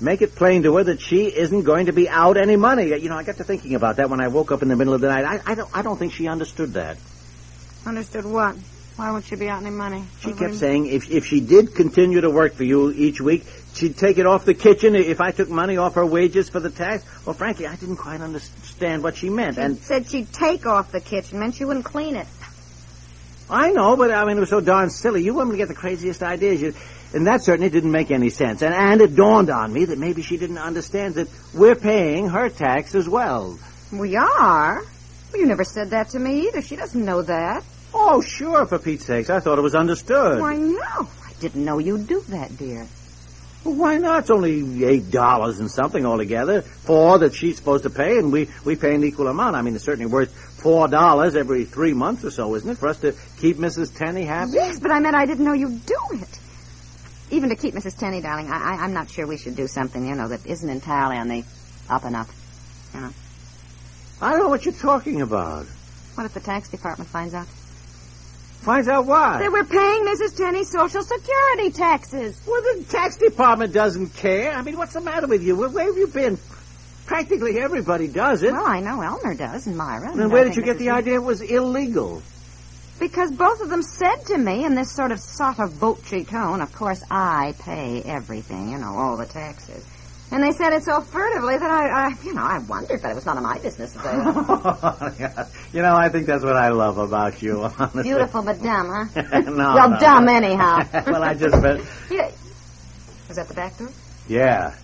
make 0.00 0.22
it 0.22 0.34
plain 0.34 0.62
to 0.64 0.76
her 0.76 0.84
that 0.84 1.00
she 1.00 1.26
isn't 1.26 1.62
going 1.62 1.86
to 1.86 1.92
be 1.92 2.08
out 2.08 2.36
any 2.36 2.56
money. 2.56 2.88
You 2.88 3.08
know, 3.08 3.16
I 3.16 3.22
got 3.22 3.36
to 3.36 3.44
thinking 3.44 3.74
about 3.74 3.96
that 3.96 4.10
when 4.10 4.20
I 4.20 4.28
woke 4.28 4.52
up 4.52 4.62
in 4.62 4.68
the 4.68 4.76
middle 4.76 4.94
of 4.94 5.00
the 5.00 5.08
night. 5.08 5.24
I, 5.24 5.52
I 5.52 5.54
don't, 5.54 5.70
I 5.76 5.82
don't 5.82 5.98
think 5.98 6.12
she 6.12 6.28
understood 6.28 6.74
that. 6.74 6.98
Understood 7.86 8.24
what? 8.24 8.56
Why 8.96 9.12
would 9.12 9.24
she 9.24 9.36
be 9.36 9.48
out 9.48 9.62
any 9.62 9.70
money? 9.70 10.04
She 10.20 10.34
kept 10.34 10.56
saying 10.56 10.86
if 10.86 11.10
if 11.10 11.24
she 11.24 11.40
did 11.40 11.74
continue 11.74 12.20
to 12.20 12.28
work 12.28 12.52
for 12.52 12.64
you 12.64 12.90
each 12.90 13.18
week, 13.18 13.46
she'd 13.72 13.96
take 13.96 14.18
it 14.18 14.26
off 14.26 14.44
the 14.44 14.52
kitchen 14.52 14.94
if 14.94 15.22
I 15.22 15.30
took 15.30 15.48
money 15.48 15.78
off 15.78 15.94
her 15.94 16.04
wages 16.04 16.50
for 16.50 16.60
the 16.60 16.68
tax. 16.68 17.02
Well, 17.24 17.34
frankly, 17.34 17.66
I 17.66 17.76
didn't 17.76 17.96
quite 17.96 18.20
understand 18.20 19.02
what 19.02 19.16
she 19.16 19.30
meant, 19.30 19.54
She 19.54 19.62
and 19.62 19.78
said 19.78 20.10
she'd 20.10 20.30
take 20.34 20.66
off 20.66 20.92
the 20.92 21.00
kitchen, 21.00 21.38
meant 21.38 21.54
she 21.54 21.64
wouldn't 21.64 21.86
clean 21.86 22.14
it. 22.14 22.26
I 23.48 23.70
know, 23.70 23.96
but 23.96 24.10
I 24.10 24.24
mean, 24.26 24.36
it 24.36 24.40
was 24.40 24.50
so 24.50 24.60
darn 24.60 24.90
silly. 24.90 25.22
You 25.22 25.32
women 25.32 25.56
get 25.56 25.68
the 25.68 25.74
craziest 25.74 26.22
ideas. 26.22 26.60
You, 26.60 26.74
and 27.12 27.26
that 27.26 27.42
certainly 27.42 27.70
didn't 27.70 27.90
make 27.90 28.10
any 28.10 28.30
sense. 28.30 28.62
And, 28.62 28.74
and 28.74 29.00
it 29.00 29.14
dawned 29.14 29.50
on 29.50 29.72
me 29.72 29.86
that 29.86 29.98
maybe 29.98 30.22
she 30.22 30.36
didn't 30.36 30.58
understand 30.58 31.14
that 31.14 31.28
we're 31.54 31.74
paying 31.76 32.28
her 32.28 32.48
tax 32.48 32.94
as 32.94 33.08
well. 33.08 33.58
We 33.92 34.16
are? 34.16 34.82
Well, 35.32 35.40
you 35.40 35.46
never 35.46 35.64
said 35.64 35.90
that 35.90 36.10
to 36.10 36.18
me 36.18 36.48
either. 36.48 36.62
She 36.62 36.76
doesn't 36.76 37.04
know 37.04 37.22
that. 37.22 37.64
Oh, 37.92 38.20
sure, 38.20 38.66
for 38.66 38.78
Pete's 38.78 39.04
sakes. 39.04 39.30
I 39.30 39.40
thought 39.40 39.58
it 39.58 39.62
was 39.62 39.74
understood. 39.74 40.40
Why, 40.40 40.54
no. 40.56 40.80
I 40.80 41.32
didn't 41.40 41.64
know 41.64 41.78
you'd 41.78 42.06
do 42.06 42.20
that, 42.28 42.56
dear. 42.56 42.86
Well, 43.64 43.74
why 43.74 43.98
not? 43.98 44.20
It's 44.20 44.30
only 44.30 44.84
eight 44.84 45.10
dollars 45.10 45.58
and 45.58 45.70
something 45.70 46.06
altogether. 46.06 46.62
Four 46.62 47.18
that 47.18 47.34
she's 47.34 47.56
supposed 47.56 47.82
to 47.82 47.90
pay, 47.90 48.16
and 48.18 48.32
we, 48.32 48.48
we 48.64 48.76
pay 48.76 48.94
an 48.94 49.04
equal 49.04 49.28
amount. 49.28 49.54
I 49.56 49.62
mean, 49.62 49.74
it's 49.74 49.84
certainly 49.84 50.10
worth 50.10 50.32
four 50.32 50.88
dollars 50.88 51.36
every 51.36 51.64
three 51.64 51.92
months 51.92 52.24
or 52.24 52.30
so, 52.30 52.54
isn't 52.54 52.70
it, 52.70 52.78
for 52.78 52.88
us 52.88 53.00
to 53.00 53.14
keep 53.38 53.58
Mrs. 53.58 53.94
Tenney 53.94 54.24
happy? 54.24 54.52
Yes, 54.52 54.80
but 54.80 54.90
I 54.90 55.00
meant 55.00 55.14
I 55.14 55.26
didn't 55.26 55.44
know 55.44 55.52
you'd 55.52 55.84
do 55.84 55.98
it. 56.12 56.38
Even 57.30 57.50
to 57.50 57.56
keep 57.56 57.74
Mrs. 57.74 57.96
Tenney, 57.98 58.20
darling, 58.20 58.50
I, 58.50 58.56
I, 58.56 58.84
I'm 58.84 58.92
not 58.92 59.10
sure 59.10 59.26
we 59.26 59.36
should 59.36 59.56
do 59.56 59.66
something, 59.66 60.06
you 60.06 60.14
know, 60.14 60.28
that 60.28 60.46
isn't 60.46 60.68
entirely 60.68 61.16
on 61.16 61.28
the 61.28 61.44
up 61.88 62.04
and 62.04 62.16
up. 62.16 62.28
You 62.94 63.00
know. 63.00 63.10
I 64.20 64.30
don't 64.30 64.40
know 64.40 64.48
what 64.48 64.64
you're 64.64 64.74
talking 64.74 65.22
about. 65.22 65.66
What 66.14 66.26
if 66.26 66.34
the 66.34 66.40
tax 66.40 66.68
department 66.68 67.08
finds 67.08 67.34
out? 67.34 67.46
Finds 67.46 68.88
out 68.88 69.06
what? 69.06 69.38
That 69.38 69.50
we're 69.50 69.64
paying 69.64 70.04
Mrs. 70.04 70.36
Tenney 70.36 70.64
Social 70.64 71.02
Security 71.02 71.70
taxes. 71.70 72.38
Well, 72.46 72.60
the 72.60 72.84
tax 72.84 73.16
department 73.16 73.72
doesn't 73.72 74.14
care. 74.16 74.52
I 74.52 74.60
mean, 74.60 74.76
what's 74.76 74.92
the 74.92 75.00
matter 75.00 75.26
with 75.26 75.42
you? 75.42 75.56
Where, 75.56 75.70
where 75.70 75.86
have 75.86 75.96
you 75.96 76.08
been? 76.08 76.38
Practically 77.06 77.58
everybody 77.58 78.06
does 78.06 78.42
it. 78.42 78.52
Well, 78.52 78.66
I 78.66 78.80
know 78.80 79.00
Elmer 79.00 79.34
does, 79.34 79.66
and 79.66 79.76
Myra. 79.76 80.10
then 80.10 80.20
and 80.20 80.32
where 80.32 80.42
I 80.42 80.44
did 80.44 80.56
you 80.56 80.62
get 80.62 80.78
the 80.78 80.90
idea 80.90 81.14
it 81.14 81.22
was 81.22 81.40
illegal? 81.40 82.22
Because 83.00 83.30
both 83.32 83.62
of 83.62 83.70
them 83.70 83.82
said 83.82 84.26
to 84.26 84.36
me 84.36 84.64
in 84.66 84.74
this 84.74 84.92
sort 84.92 85.10
of 85.10 85.18
sotto 85.18 85.66
voce 85.68 86.26
tone, 86.26 86.60
of 86.60 86.70
course 86.72 87.02
I 87.10 87.54
pay 87.58 88.02
everything, 88.02 88.70
you 88.70 88.78
know, 88.78 88.94
all 88.94 89.16
the 89.16 89.24
taxes. 89.24 89.86
And 90.30 90.44
they 90.44 90.52
said 90.52 90.74
it 90.74 90.84
so 90.84 91.00
furtively 91.00 91.56
that 91.56 91.70
I, 91.70 91.88
I 91.88 92.08
you 92.22 92.34
know, 92.34 92.42
I 92.42 92.58
wondered, 92.58 93.00
but 93.02 93.10
it 93.10 93.14
was 93.14 93.24
none 93.24 93.38
of 93.38 93.42
my 93.42 93.58
business. 93.58 93.92
They 93.94 94.02
you 95.78 95.82
know, 95.82 95.96
I 95.96 96.08
think 96.10 96.26
that's 96.26 96.44
what 96.44 96.56
I 96.56 96.68
love 96.68 96.98
about 96.98 97.42
you, 97.42 97.62
honestly. 97.78 98.02
Beautiful 98.02 98.42
but 98.42 98.62
dumb, 98.62 98.90
huh? 98.92 99.22
no, 99.40 99.74
well, 99.74 99.90
no. 99.90 99.98
dumb 99.98 100.28
anyhow. 100.28 100.86
well, 101.06 101.24
I 101.24 101.34
just 101.34 101.60
bet. 101.60 101.80
Yeah. 102.10 102.30
Was 103.28 103.36
that 103.38 103.48
the 103.48 103.54
back 103.54 103.78
door? 103.78 103.90
Yeah. 104.28 104.76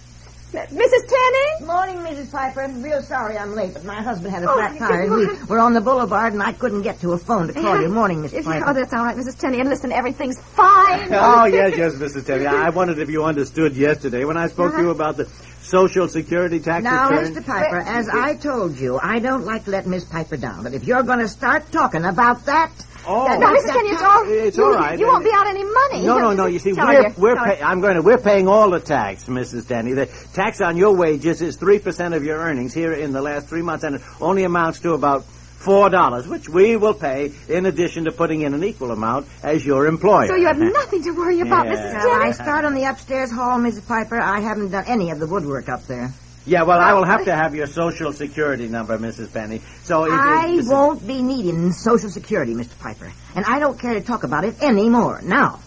Mrs. 0.57 1.09
Tenney? 1.09 1.67
Morning, 1.67 1.97
Mrs. 1.99 2.33
Piper. 2.33 2.63
I'm 2.63 2.83
real 2.83 3.03
sorry 3.03 3.37
I'm 3.39 3.55
late, 3.55 3.75
but 3.75 3.85
my 3.85 4.01
husband 4.03 4.33
had 4.35 4.43
a 4.43 4.51
Oh, 4.51 4.55
flat 4.55 4.73
good 4.73 4.79
tire. 4.79 5.03
and 5.03 5.13
We 5.13 5.45
were 5.45 5.59
on 5.59 5.75
the 5.75 5.81
boulevard, 5.81 6.33
and 6.33 6.43
I 6.43 6.53
couldn't 6.53 6.83
get 6.83 7.01
to 7.01 7.13
a 7.13 7.19
phone 7.19 7.49
to 7.49 7.53
call 7.55 7.81
you. 7.81 7.89
Morning, 7.89 8.23
Mrs. 8.23 8.45
Piper. 8.51 8.65
Oh, 8.69 8.73
that's 8.73 8.93
all 8.93 9.05
right, 9.05 9.17
Mrs. 9.17 9.39
Tenney. 9.39 9.61
And 9.61 9.69
listen, 9.69 9.93
everything's 9.93 10.41
fine. 10.41 11.13
Oh, 11.17 11.43
oh, 11.43 11.45
yes, 11.47 11.77
yes, 11.77 11.95
Mrs. 11.95 12.27
Tenney. 12.27 12.47
I 12.47 12.67
I 12.67 12.71
wondered 12.71 12.99
if 12.99 13.11
you 13.11 13.25
understood 13.25 13.77
yesterday 13.77 14.25
when 14.25 14.37
I 14.37 14.49
spoke 14.49 14.73
to 14.73 14.79
you 14.79 14.91
uh-huh. 14.91 14.95
about 14.95 15.17
the 15.17 15.29
Social 15.63 16.09
Security 16.09 16.61
tax 16.61 16.85
Now, 16.85 17.11
return. 17.11 17.35
Mr. 17.35 17.47
Piper, 17.47 17.79
as 17.79 18.09
I 18.09 18.35
told 18.37 18.79
you, 18.79 18.99
I 19.03 19.19
don't 19.19 19.45
like 19.45 19.65
to 19.65 19.71
let 19.71 19.87
Miss 19.87 20.05
Piper 20.05 20.37
down, 20.37 20.63
but 20.63 20.75
if 20.75 20.85
you're 20.85 21.03
going 21.03 21.19
to 21.21 21.29
start 21.29 21.71
talking 21.73 22.05
about 22.05 22.47
that... 22.47 22.71
Oh. 23.07 23.27
that- 23.27 23.39
No, 23.41 23.47
that- 23.53 23.63
Mrs. 23.63 23.73
Tenney, 23.73 23.89
it's 23.91 24.03
all... 24.03 24.25
It's 24.27 24.57
you, 24.57 24.65
all 24.65 24.73
right. 24.75 24.99
You 24.99 25.07
won't 25.07 25.25
be 25.25 25.31
out 25.33 25.47
any 25.47 25.65
money. 25.65 26.05
No, 26.07 26.19
no, 26.19 26.33
no. 26.33 26.47
You 26.47 26.59
see, 26.59 26.73
Tell 26.73 26.87
we're, 26.87 27.13
we're 27.17 27.37
pay, 27.37 27.63
I'm 27.63 27.81
going 27.81 27.95
to 27.97 28.03
we're 28.03 28.19
paying 28.19 28.49
all 28.49 28.71
the 28.71 28.81
tax, 28.81 29.25
Mrs. 29.25 29.67
Denny. 29.69 29.93
The 29.93 30.07
tax 30.35 30.61
on 30.61 30.77
your 30.77 30.95
wages 30.95 31.43
is 31.43 31.57
three 31.57 31.79
percent 31.79 32.15
of 32.15 32.25
your 32.25 32.39
earnings 32.39 32.73
here 32.75 32.93
in 32.93 33.13
the 33.13 33.23
last 33.23 33.49
three 33.49 33.63
months, 33.63 33.85
and 33.85 33.97
it 33.97 34.03
only 34.21 34.45
amounts 34.45 34.81
to 34.81 34.93
about 34.93 35.25
four 35.25 35.89
dollars, 35.91 36.27
which 36.29 36.49
we 36.49 36.77
will 36.77 36.95
pay 36.95 37.33
in 37.49 37.67
addition 37.67 38.05
to 38.05 38.13
putting 38.13 38.43
in 38.43 38.55
an 38.55 38.63
equal 38.65 38.91
amount 38.91 39.27
as 39.43 39.65
your 39.65 39.87
employer. 39.87 40.27
So 40.29 40.35
you 40.37 40.47
have 40.47 40.59
nothing 40.59 41.03
to 41.05 41.11
worry 41.13 41.41
about, 41.41 41.67
Yeah. 41.67 41.75
Mrs. 41.75 42.05
Well, 42.05 42.23
I 42.23 42.31
start 42.33 42.65
on 42.65 42.75
the 42.75 42.85
upstairs 42.85 43.31
hall, 43.31 43.59
Mrs. 43.59 43.87
Piper. 43.87 44.19
I 44.19 44.41
haven't 44.41 44.71
done 44.71 44.85
any 44.87 45.11
of 45.11 45.19
the 45.19 45.27
woodwork 45.27 45.69
up 45.69 45.87
there. 45.87 46.13
Yeah, 46.47 46.63
well, 46.63 46.79
I 46.79 46.93
will 46.93 47.05
have 47.05 47.25
to 47.25 47.35
have 47.35 47.57
your 47.57 47.67
social 47.67 48.13
security 48.13 48.69
number, 48.69 48.97
Mrs. 48.99 49.33
Penny. 49.33 49.63
So 49.83 50.05
if, 50.05 50.13
I 50.13 50.55
if, 50.59 50.67
won't 50.69 51.05
be 51.05 51.21
needing 51.21 51.73
Social 51.73 52.09
Security, 52.09 52.55
Mr. 52.55 52.79
Piper, 52.79 53.13
and 53.35 53.45
I 53.45 53.59
don't 53.59 53.79
care 53.81 53.95
to 53.95 54.01
talk 54.01 54.23
about 54.23 54.45
it 54.45 54.63
anymore. 54.63 55.21
Now, 55.25 55.59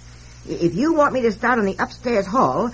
if 0.48 0.76
you 0.76 0.94
want 0.94 1.12
me 1.14 1.22
to 1.24 1.34
start 1.34 1.60
on 1.60 1.66
the 1.66 1.76
upstairs 1.80 2.26
hall, 2.26 2.72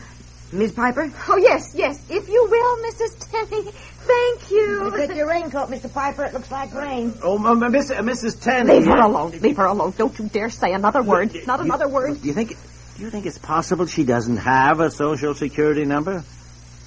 Miss 0.51 0.71
Piper, 0.71 1.11
Oh, 1.27 1.37
yes, 1.37 1.73
yes. 1.73 1.99
If 2.07 2.29
you 2.29 2.47
will, 2.49 2.77
Mrs. 2.91 3.31
Tenney. 3.31 3.71
Thank 4.05 4.51
you. 4.51 4.93
take 4.95 5.15
your 5.15 5.27
raincoat, 5.27 5.69
Mr. 5.71 5.91
Piper. 5.91 6.25
It 6.25 6.33
looks 6.33 6.51
like 6.51 6.71
rain. 6.75 7.11
Oh, 7.23 7.43
m- 7.43 7.63
m- 7.63 7.71
Miss, 7.71 7.89
uh, 7.89 7.95
Mrs. 8.01 8.39
Tenney. 8.39 8.73
Leave 8.75 8.85
her 8.85 8.97
alone. 9.01 9.31
Leave 9.41 9.57
her 9.57 9.65
alone. 9.65 9.95
Don't 9.97 10.17
you 10.19 10.29
dare 10.29 10.51
say 10.51 10.73
another 10.73 11.01
word. 11.01 11.35
Not 11.47 11.57
You- 11.59 11.65
another 11.65 11.87
word. 11.87 12.21
Do 12.21 12.27
you 12.27 12.35
think? 12.35 12.55
Do 12.97 13.03
you 13.03 13.09
think 13.09 13.25
it's 13.25 13.39
possible 13.39 13.87
she 13.87 14.03
doesn't 14.05 14.37
have 14.37 14.79
a 14.79 14.91
social 14.91 15.33
security 15.33 15.85
number? 15.85 16.23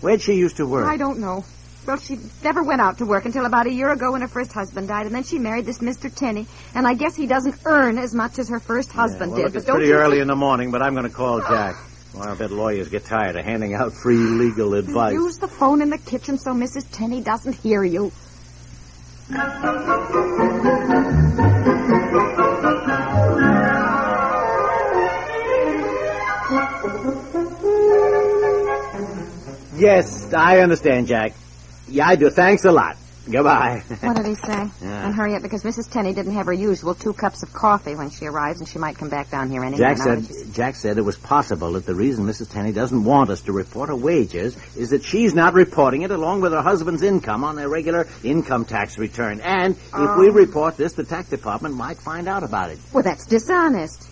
Where'd 0.00 0.22
she 0.22 0.34
used 0.34 0.56
to 0.58 0.66
work? 0.66 0.86
I 0.86 0.96
don't 0.96 1.18
know. 1.18 1.44
Well, 1.86 1.96
she 1.96 2.18
never 2.44 2.62
went 2.62 2.80
out 2.80 2.98
to 2.98 3.06
work 3.06 3.24
until 3.24 3.46
about 3.46 3.66
a 3.66 3.72
year 3.72 3.90
ago 3.90 4.12
when 4.12 4.20
her 4.20 4.28
first 4.28 4.52
husband 4.52 4.88
died, 4.88 5.06
and 5.06 5.14
then 5.14 5.22
she 5.22 5.38
married 5.38 5.64
this 5.64 5.78
Mr. 5.78 6.14
Tenney, 6.14 6.46
and 6.74 6.86
I 6.86 6.94
guess 6.94 7.16
he 7.16 7.26
doesn't 7.26 7.54
earn 7.64 7.98
as 7.98 8.14
much 8.14 8.38
as 8.38 8.50
her 8.50 8.60
first 8.60 8.92
husband 8.92 9.32
well, 9.32 9.36
did. 9.36 9.44
look, 9.44 9.52
but 9.54 9.62
it's 9.62 9.70
pretty 9.70 9.92
early 9.92 10.16
think- 10.16 10.22
in 10.22 10.28
the 10.28 10.36
morning, 10.36 10.70
but 10.70 10.82
I'm 10.82 10.92
going 10.92 11.08
to 11.08 11.14
call 11.14 11.40
Jack. 11.40 11.76
Well, 12.14 12.28
I 12.28 12.34
bet 12.34 12.50
lawyers 12.50 12.88
get 12.88 13.04
tired 13.04 13.36
of 13.36 13.44
handing 13.44 13.74
out 13.74 13.92
free 13.92 14.16
legal 14.16 14.74
advice. 14.74 15.12
Use 15.12 15.38
the 15.38 15.48
phone 15.48 15.82
in 15.82 15.90
the 15.90 15.98
kitchen 15.98 16.38
so 16.38 16.52
Mrs. 16.52 16.86
Tenney 16.90 17.20
doesn't 17.20 17.54
hear 17.54 17.82
you. 17.84 18.12
Yes, 29.78 30.32
I 30.34 30.58
understand, 30.58 31.06
Jack. 31.06 31.34
Yeah, 31.88 32.08
I 32.08 32.16
do. 32.16 32.30
Thanks 32.30 32.64
a 32.64 32.72
lot. 32.72 32.96
Goodbye. 33.30 33.82
What 34.00 34.16
did 34.16 34.26
he 34.26 34.34
say? 34.46 34.70
Yeah. 34.80 35.06
And 35.06 35.14
hurry 35.14 35.34
up 35.34 35.42
because 35.42 35.62
Mrs. 35.62 35.90
Tenney 35.90 36.14
didn't 36.14 36.32
have 36.32 36.46
her 36.46 36.52
usual 36.52 36.94
two 36.94 37.12
cups 37.12 37.42
of 37.42 37.52
coffee 37.52 37.94
when 37.94 38.10
she 38.10 38.26
arrives, 38.26 38.60
and 38.60 38.68
she 38.68 38.78
might 38.78 38.96
come 38.96 39.10
back 39.10 39.30
down 39.30 39.50
here 39.50 39.62
any 39.62 39.76
Jack 39.76 39.98
said 39.98 40.26
Jack 40.52 40.76
said 40.76 40.96
it 40.98 41.02
was 41.02 41.16
possible 41.16 41.72
that 41.72 41.84
the 41.84 41.94
reason 41.94 42.24
Mrs. 42.24 42.50
Tenney 42.50 42.72
doesn't 42.72 43.04
want 43.04 43.30
us 43.30 43.42
to 43.42 43.52
report 43.52 43.90
her 43.90 43.96
wages 43.96 44.56
is 44.76 44.90
that 44.90 45.04
she's 45.04 45.34
not 45.34 45.54
reporting 45.54 46.02
it 46.02 46.10
along 46.10 46.40
with 46.40 46.52
her 46.52 46.62
husband's 46.62 47.02
income 47.02 47.44
on 47.44 47.56
their 47.56 47.68
regular 47.68 48.08
income 48.24 48.64
tax 48.64 48.98
return. 48.98 49.40
And 49.40 49.76
if 49.76 49.92
we 49.92 50.28
oh. 50.28 50.32
report 50.32 50.76
this, 50.76 50.94
the 50.94 51.04
tax 51.04 51.28
department 51.28 51.74
might 51.74 51.98
find 51.98 52.28
out 52.28 52.42
about 52.42 52.70
it. 52.70 52.78
Well, 52.92 53.04
that's 53.04 53.26
dishonest. 53.26 54.07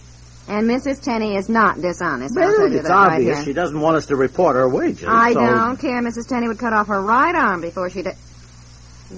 And 0.49 0.69
Mrs. 0.71 1.03
Tenney 1.03 1.37
is 1.37 1.49
not 1.49 1.81
dishonest. 1.81 2.37
Well, 2.37 2.73
it's 2.73 2.89
right 2.89 3.15
obvious 3.15 3.39
here. 3.39 3.45
she 3.47 3.53
doesn't 3.53 3.81
want 3.81 3.97
us 3.97 4.07
to 4.07 4.17
report 4.17 4.55
her 4.55 4.69
wages. 4.69 5.07
I 5.09 5.33
so- 5.33 5.41
don't 5.41 5.77
care. 5.81 6.01
Mrs. 6.03 6.29
Tenney 6.29 6.47
would 6.49 6.59
cut 6.59 6.73
off 6.73 6.87
her 6.87 7.03
right 7.03 7.35
arm 7.35 7.61
before 7.61 7.91
she 7.91 8.03
did. 8.03 8.15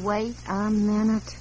Wait 0.03 0.37
a 0.49 0.71
minute. 0.71 1.37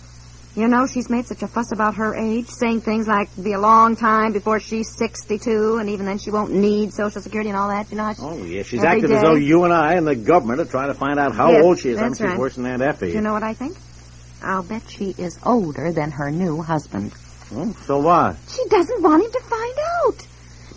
You 0.55 0.67
know, 0.67 0.87
she's 0.87 1.07
made 1.09 1.27
such 1.27 1.43
a 1.43 1.47
fuss 1.47 1.71
about 1.71 1.95
her 1.97 2.15
age, 2.15 2.47
saying 2.47 2.81
things 2.81 3.07
like 3.07 3.29
it'd 3.33 3.43
be 3.43 3.53
a 3.53 3.59
long 3.59 3.95
time 3.95 4.33
before 4.33 4.59
she's 4.59 4.89
62, 4.97 5.77
and 5.77 5.87
even 5.89 6.05
then 6.07 6.17
she 6.17 6.31
won't 6.31 6.51
need 6.51 6.91
Social 6.93 7.21
Security 7.21 7.49
and 7.51 7.57
all 7.59 7.69
that. 7.69 7.91
You 7.91 7.97
know, 7.97 8.09
it's- 8.09 8.19
Oh, 8.21 8.43
yeah, 8.43 8.63
she's 8.63 8.83
acting 8.83 9.11
as 9.11 9.21
though 9.21 9.35
you 9.35 9.63
and 9.65 9.73
I 9.73 9.93
and 9.93 10.07
the 10.07 10.15
government 10.15 10.59
are 10.59 10.65
trying 10.65 10.87
to 10.87 10.95
find 10.95 11.19
out 11.19 11.35
how 11.35 11.51
Yes, 11.51 11.63
old 11.63 11.79
she 11.79 11.89
is. 11.91 11.97
I 11.99 12.01
that's 12.07 12.17
think 12.17 12.29
she's 12.29 12.31
right. 12.31 12.39
worse 12.39 12.55
than 12.55 12.65
Aunt 12.65 12.81
Effie. 12.81 13.11
you 13.11 13.21
know 13.21 13.33
what 13.33 13.43
I 13.43 13.53
think? 13.53 13.77
I'll 14.43 14.63
bet 14.63 14.81
she 14.87 15.13
is 15.17 15.37
older 15.45 15.91
than 15.91 16.09
her 16.11 16.31
new 16.31 16.61
husband. 16.63 17.11
Hmm, 17.49 17.71
so 17.85 17.99
what? 17.99 18.37
She 18.49 18.65
doesn't 18.69 19.01
want 19.01 19.23
him 19.23 19.31
to 19.31 19.41
find 19.41 19.75
out. 20.05 20.27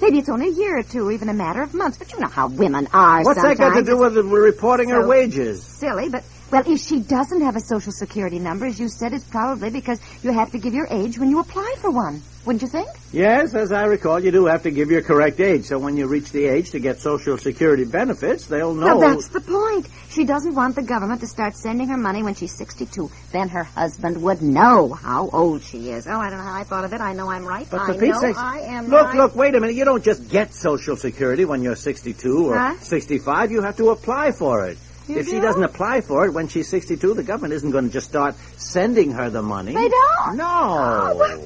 Maybe 0.00 0.18
it's 0.18 0.28
only 0.30 0.48
a 0.48 0.52
year 0.52 0.78
or 0.78 0.82
two, 0.82 1.10
even 1.10 1.28
a 1.28 1.34
matter 1.34 1.62
of 1.62 1.74
months, 1.74 1.98
but 1.98 2.12
you 2.12 2.20
know 2.20 2.28
how 2.28 2.48
women 2.48 2.88
are 2.92 3.22
What's 3.22 3.40
sometimes. 3.40 3.58
that 3.58 3.72
got 3.72 3.78
to 3.80 3.84
do 3.84 3.98
with 3.98 4.16
reporting 4.16 4.88
her 4.90 5.06
wages? 5.06 5.62
silly, 5.62 6.08
but 6.08 6.24
well, 6.50 6.62
if 6.66 6.80
she 6.80 7.00
doesn't 7.00 7.42
have 7.42 7.56
a 7.56 7.60
social 7.60 7.92
security 7.92 8.38
number, 8.38 8.66
as 8.66 8.78
you 8.78 8.88
said, 8.88 9.12
it's 9.12 9.24
probably 9.24 9.70
because 9.70 10.00
you 10.22 10.32
have 10.32 10.50
to 10.52 10.58
give 10.58 10.74
your 10.74 10.86
age 10.90 11.18
when 11.18 11.30
you 11.30 11.38
apply 11.40 11.74
for 11.78 11.90
one. 11.90 12.22
Wouldn't 12.46 12.62
you 12.62 12.68
think? 12.68 12.88
Yes, 13.12 13.54
as 13.54 13.70
I 13.70 13.84
recall, 13.84 14.18
you 14.18 14.30
do 14.30 14.46
have 14.46 14.62
to 14.62 14.70
give 14.70 14.90
your 14.90 15.02
correct 15.02 15.40
age. 15.40 15.66
So 15.66 15.78
when 15.78 15.98
you 15.98 16.06
reach 16.06 16.30
the 16.32 16.46
age 16.46 16.70
to 16.70 16.78
get 16.80 16.98
Social 16.98 17.36
Security 17.36 17.84
benefits, 17.84 18.46
they'll 18.46 18.72
know. 18.74 18.96
Well, 18.96 19.00
that's 19.00 19.28
the 19.28 19.42
point. 19.42 19.88
She 20.08 20.24
doesn't 20.24 20.54
want 20.54 20.74
the 20.74 20.82
government 20.82 21.20
to 21.20 21.26
start 21.26 21.54
sending 21.54 21.88
her 21.88 21.98
money 21.98 22.22
when 22.22 22.34
she's 22.34 22.56
62. 22.56 23.10
Then 23.30 23.50
her 23.50 23.64
husband 23.64 24.22
would 24.22 24.40
know 24.40 24.88
how 24.94 25.28
old 25.28 25.62
she 25.62 25.90
is. 25.90 26.06
Oh, 26.06 26.18
I 26.18 26.30
don't 26.30 26.38
know 26.38 26.44
how 26.46 26.54
I 26.54 26.64
thought 26.64 26.84
of 26.84 26.94
it. 26.94 27.00
I 27.02 27.12
know 27.12 27.30
I'm 27.30 27.44
right. 27.44 27.66
But 27.70 27.82
I 27.82 27.86
for 27.92 28.06
know 28.06 28.20
sakes- 28.20 28.38
I 28.38 28.60
am 28.60 28.88
Look, 28.88 29.08
right. 29.08 29.16
look, 29.16 29.36
wait 29.36 29.54
a 29.54 29.60
minute. 29.60 29.76
You 29.76 29.84
don't 29.84 30.02
just 30.02 30.28
get 30.30 30.54
Social 30.54 30.96
Security 30.96 31.44
when 31.44 31.62
you're 31.62 31.76
62 31.76 32.48
or 32.50 32.56
Huh? 32.58 32.74
65. 32.80 33.50
You 33.52 33.60
have 33.60 33.76
to 33.76 33.90
apply 33.90 34.32
for 34.32 34.64
it. 34.64 34.78
You 35.08 35.18
if 35.18 35.28
she 35.28 35.40
doesn't 35.40 35.62
apply 35.64 36.02
for 36.02 36.26
it 36.26 36.32
when 36.32 36.48
she's 36.48 36.68
62, 36.68 37.14
the 37.14 37.22
government 37.22 37.54
isn't 37.54 37.70
going 37.70 37.84
to 37.86 37.90
just 37.90 38.08
start 38.08 38.36
sending 38.56 39.12
her 39.12 39.28
the 39.30 39.42
money. 39.42 39.74
They 39.74 39.88
don't. 39.88 40.36
No. 40.36 40.46
Oh, 40.46 41.16
what? 41.16 41.38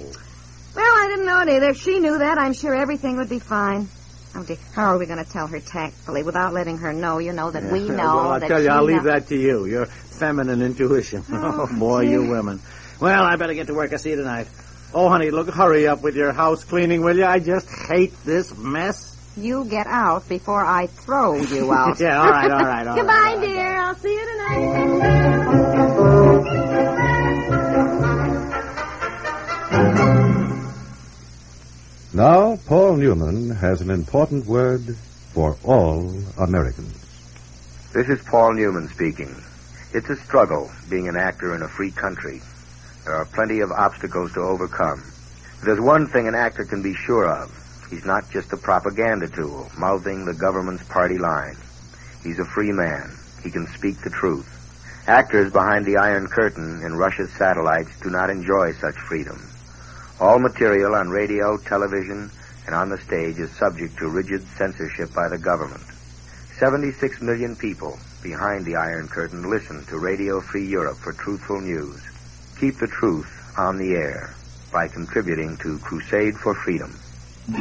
Well, 0.76 0.84
I 0.84 1.06
didn't 1.08 1.26
know 1.26 1.40
it 1.40 1.49
either. 1.49 1.70
If 1.70 1.78
she 1.80 2.00
knew 2.00 2.18
that, 2.18 2.37
I'm 2.37 2.52
sure 2.52 2.75
everything 2.75 3.16
would 3.16 3.28
be 3.28 3.38
fine. 3.38 3.88
Oh, 4.34 4.42
dear. 4.42 4.56
How 4.75 4.87
are 4.87 4.99
we 4.99 5.06
going 5.06 5.25
to 5.25 5.30
tell 5.30 5.46
her 5.46 5.61
tactfully 5.61 6.25
without 6.25 6.52
letting 6.52 6.78
her 6.78 6.92
know, 6.92 7.18
you 7.18 7.32
know, 7.32 7.50
that 7.52 7.70
we 7.70 7.88
know 7.88 7.96
well, 7.96 8.18
I'll 8.18 8.40
that 8.40 8.49
tell 8.49 8.61
you, 8.62 8.68
I'll 8.68 8.82
leave 8.82 9.04
that 9.04 9.28
to 9.28 9.37
you. 9.37 9.66
Your 9.66 9.87
feminine 9.87 10.61
intuition. 10.61 11.25
Oh, 11.32 11.68
Oh, 11.70 11.78
boy, 11.78 12.00
you 12.02 12.28
women. 12.28 12.61
Well, 13.00 13.23
I 13.23 13.37
better 13.37 13.54
get 13.54 13.68
to 13.68 13.75
work. 13.75 13.92
I'll 13.92 13.99
see 13.99 14.11
you 14.11 14.16
tonight. 14.16 14.49
Oh, 14.92 15.08
honey, 15.08 15.30
look, 15.30 15.49
hurry 15.49 15.87
up 15.87 16.02
with 16.02 16.16
your 16.16 16.32
house 16.32 16.64
cleaning, 16.64 17.02
will 17.02 17.16
you? 17.16 17.25
I 17.25 17.38
just 17.38 17.68
hate 17.68 18.12
this 18.25 18.56
mess. 18.56 19.13
You 19.36 19.64
get 19.64 19.86
out 19.88 20.28
before 20.28 20.64
I 20.64 20.86
throw 20.86 21.34
you 21.34 21.72
out. 21.72 21.98
Yeah, 22.00 22.20
all 22.20 22.30
right, 22.30 22.50
all 22.50 22.58
right, 22.58 22.86
all 22.86 22.94
right, 22.94 22.96
Goodbye, 22.96 23.12
all 23.14 23.36
right. 23.38 23.40
dear. 23.40 23.80
I'll 23.80 23.96
see 23.96 24.12
you 24.12 24.26
tonight. 24.26 26.04
Now, 32.12 32.56
Paul 32.66 32.96
Newman 32.96 33.50
has 33.56 33.80
an 33.80 33.90
important 33.90 34.46
word 34.46 34.96
for 35.32 35.58
all 35.64 36.14
Americans. 36.38 36.94
This 37.92 38.06
is 38.08 38.20
Paul 38.30 38.54
Newman 38.54 38.88
speaking. 38.90 39.34
It's 39.92 40.08
a 40.08 40.16
struggle 40.24 40.70
being 40.88 41.08
an 41.08 41.16
actor 41.16 41.56
in 41.56 41.62
a 41.62 41.68
free 41.68 41.90
country. 41.90 42.40
There 43.04 43.14
are 43.14 43.24
plenty 43.24 43.60
of 43.60 43.72
obstacles 43.72 44.32
to 44.34 44.40
overcome. 44.40 45.12
There's 45.64 45.80
one 45.80 46.08
thing 46.08 46.28
an 46.28 46.34
actor 46.36 46.64
can 46.64 46.82
be 46.82 46.94
sure 46.94 47.28
of. 47.28 47.50
He's 47.94 48.04
not 48.04 48.28
just 48.28 48.52
a 48.52 48.56
propaganda 48.56 49.28
tool, 49.28 49.70
mouthing 49.78 50.24
the 50.24 50.34
government's 50.34 50.82
party 50.82 51.16
line. 51.16 51.56
He's 52.24 52.40
a 52.40 52.44
free 52.44 52.72
man. 52.72 53.16
He 53.40 53.52
can 53.52 53.68
speak 53.68 54.00
the 54.00 54.10
truth. 54.10 54.50
Actors 55.06 55.52
behind 55.52 55.86
the 55.86 55.98
Iron 55.98 56.26
Curtain 56.26 56.82
in 56.84 56.96
Russia's 56.96 57.30
satellites 57.38 57.92
do 58.02 58.10
not 58.10 58.30
enjoy 58.30 58.72
such 58.72 58.96
freedom. 58.96 59.48
All 60.18 60.40
material 60.40 60.96
on 60.96 61.08
radio, 61.08 61.56
television, 61.56 62.32
and 62.66 62.74
on 62.74 62.88
the 62.88 62.98
stage 62.98 63.38
is 63.38 63.56
subject 63.58 63.96
to 63.98 64.08
rigid 64.08 64.44
censorship 64.58 65.14
by 65.14 65.28
the 65.28 65.38
government. 65.38 65.84
76 66.58 67.22
million 67.22 67.54
people 67.54 67.96
behind 68.24 68.64
the 68.64 68.74
Iron 68.74 69.06
Curtain 69.06 69.48
listen 69.48 69.86
to 69.86 69.98
Radio 69.98 70.40
Free 70.40 70.66
Europe 70.66 70.98
for 70.98 71.12
truthful 71.12 71.60
news. 71.60 72.02
Keep 72.58 72.80
the 72.80 72.88
truth 72.88 73.54
on 73.56 73.78
the 73.78 73.92
air 73.92 74.34
by 74.72 74.88
contributing 74.88 75.56
to 75.58 75.78
Crusade 75.78 76.36
for 76.38 76.56
Freedom. 76.56 76.98
The 77.46 77.60